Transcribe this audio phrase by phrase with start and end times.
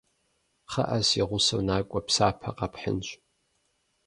[0.65, 3.07] Кхъыӏэ, си гъусэу накӏуэ, псапэ къэпхьынщ.